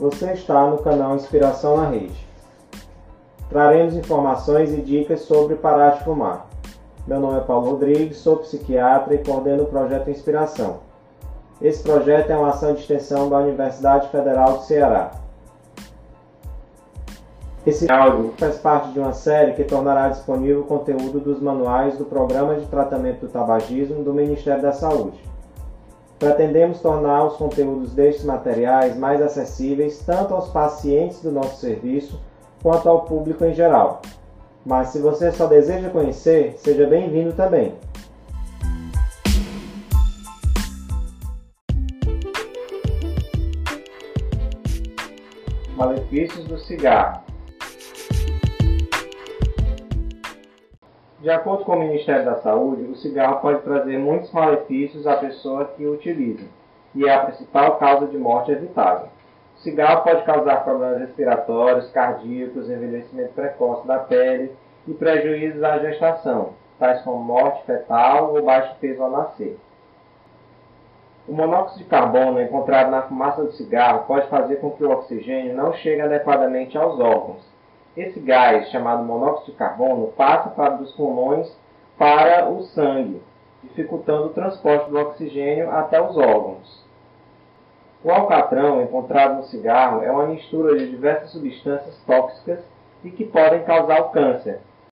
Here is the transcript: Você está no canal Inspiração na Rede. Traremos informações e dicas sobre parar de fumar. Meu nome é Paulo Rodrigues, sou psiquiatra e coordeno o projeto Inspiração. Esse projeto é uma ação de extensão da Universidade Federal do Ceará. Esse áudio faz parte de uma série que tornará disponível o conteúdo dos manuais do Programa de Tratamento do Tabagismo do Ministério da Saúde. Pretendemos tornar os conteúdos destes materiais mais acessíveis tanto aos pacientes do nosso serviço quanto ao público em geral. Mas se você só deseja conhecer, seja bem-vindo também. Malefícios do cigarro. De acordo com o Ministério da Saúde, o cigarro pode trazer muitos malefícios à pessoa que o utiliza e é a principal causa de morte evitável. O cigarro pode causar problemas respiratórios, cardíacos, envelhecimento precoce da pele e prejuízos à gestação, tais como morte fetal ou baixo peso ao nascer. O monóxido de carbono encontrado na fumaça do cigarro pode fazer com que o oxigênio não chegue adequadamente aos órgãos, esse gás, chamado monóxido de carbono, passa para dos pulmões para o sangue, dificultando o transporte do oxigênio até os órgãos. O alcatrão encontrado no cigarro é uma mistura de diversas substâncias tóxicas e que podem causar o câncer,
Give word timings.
Você 0.00 0.32
está 0.32 0.66
no 0.66 0.78
canal 0.78 1.14
Inspiração 1.14 1.76
na 1.76 1.90
Rede. 1.90 2.26
Traremos 3.50 3.94
informações 3.94 4.72
e 4.72 4.80
dicas 4.80 5.20
sobre 5.20 5.56
parar 5.56 5.98
de 5.98 6.04
fumar. 6.04 6.46
Meu 7.06 7.20
nome 7.20 7.36
é 7.36 7.42
Paulo 7.42 7.72
Rodrigues, 7.72 8.16
sou 8.16 8.38
psiquiatra 8.38 9.14
e 9.14 9.22
coordeno 9.22 9.64
o 9.64 9.66
projeto 9.66 10.08
Inspiração. 10.08 10.78
Esse 11.60 11.82
projeto 11.82 12.30
é 12.30 12.34
uma 12.38 12.48
ação 12.48 12.72
de 12.72 12.80
extensão 12.80 13.28
da 13.28 13.40
Universidade 13.40 14.08
Federal 14.08 14.56
do 14.56 14.62
Ceará. 14.62 15.10
Esse 17.66 17.92
áudio 17.92 18.32
faz 18.38 18.56
parte 18.56 18.92
de 18.92 19.00
uma 19.00 19.12
série 19.12 19.52
que 19.52 19.64
tornará 19.64 20.08
disponível 20.08 20.62
o 20.62 20.64
conteúdo 20.64 21.20
dos 21.20 21.42
manuais 21.42 21.98
do 21.98 22.06
Programa 22.06 22.54
de 22.54 22.64
Tratamento 22.68 23.26
do 23.26 23.28
Tabagismo 23.28 24.02
do 24.02 24.14
Ministério 24.14 24.62
da 24.62 24.72
Saúde. 24.72 25.29
Pretendemos 26.20 26.80
tornar 26.80 27.24
os 27.24 27.38
conteúdos 27.38 27.94
destes 27.94 28.26
materiais 28.26 28.94
mais 28.94 29.22
acessíveis 29.22 30.02
tanto 30.04 30.34
aos 30.34 30.50
pacientes 30.50 31.22
do 31.22 31.32
nosso 31.32 31.58
serviço 31.58 32.20
quanto 32.62 32.90
ao 32.90 33.06
público 33.06 33.42
em 33.42 33.54
geral. 33.54 34.02
Mas 34.62 34.88
se 34.88 34.98
você 34.98 35.32
só 35.32 35.46
deseja 35.46 35.88
conhecer, 35.88 36.58
seja 36.58 36.86
bem-vindo 36.86 37.32
também. 37.32 37.74
Malefícios 45.74 46.44
do 46.44 46.58
cigarro. 46.58 47.29
De 51.20 51.28
acordo 51.28 51.66
com 51.66 51.72
o 51.76 51.78
Ministério 51.78 52.24
da 52.24 52.36
Saúde, 52.36 52.84
o 52.84 52.96
cigarro 52.96 53.40
pode 53.40 53.60
trazer 53.60 53.98
muitos 53.98 54.32
malefícios 54.32 55.06
à 55.06 55.18
pessoa 55.18 55.66
que 55.66 55.84
o 55.84 55.92
utiliza 55.92 56.46
e 56.94 57.04
é 57.04 57.14
a 57.14 57.26
principal 57.26 57.76
causa 57.76 58.06
de 58.06 58.16
morte 58.16 58.50
evitável. 58.50 59.08
O 59.54 59.58
cigarro 59.60 60.02
pode 60.02 60.24
causar 60.24 60.64
problemas 60.64 60.98
respiratórios, 61.00 61.90
cardíacos, 61.90 62.70
envelhecimento 62.70 63.34
precoce 63.34 63.86
da 63.86 63.98
pele 63.98 64.50
e 64.88 64.94
prejuízos 64.94 65.62
à 65.62 65.78
gestação, 65.80 66.54
tais 66.78 67.02
como 67.02 67.22
morte 67.22 67.66
fetal 67.66 68.34
ou 68.34 68.42
baixo 68.42 68.74
peso 68.80 69.02
ao 69.02 69.10
nascer. 69.10 69.58
O 71.28 71.34
monóxido 71.34 71.80
de 71.80 71.84
carbono 71.84 72.40
encontrado 72.40 72.90
na 72.90 73.02
fumaça 73.02 73.44
do 73.44 73.52
cigarro 73.52 74.06
pode 74.06 74.26
fazer 74.28 74.56
com 74.56 74.70
que 74.70 74.82
o 74.82 74.90
oxigênio 74.90 75.54
não 75.54 75.74
chegue 75.74 76.00
adequadamente 76.00 76.78
aos 76.78 76.98
órgãos, 76.98 77.49
esse 77.96 78.20
gás, 78.20 78.70
chamado 78.70 79.02
monóxido 79.02 79.52
de 79.52 79.58
carbono, 79.58 80.08
passa 80.08 80.50
para 80.50 80.76
dos 80.76 80.92
pulmões 80.92 81.50
para 81.98 82.48
o 82.48 82.62
sangue, 82.62 83.20
dificultando 83.62 84.26
o 84.26 84.32
transporte 84.32 84.90
do 84.90 84.98
oxigênio 84.98 85.70
até 85.70 86.00
os 86.00 86.16
órgãos. 86.16 86.84
O 88.02 88.10
alcatrão 88.10 88.80
encontrado 88.80 89.36
no 89.36 89.44
cigarro 89.44 90.02
é 90.02 90.10
uma 90.10 90.26
mistura 90.26 90.78
de 90.78 90.88
diversas 90.88 91.30
substâncias 91.32 92.00
tóxicas 92.06 92.60
e 93.04 93.10
que 93.10 93.24
podem 93.24 93.62
causar 93.64 94.00
o 94.00 94.10
câncer, 94.10 94.60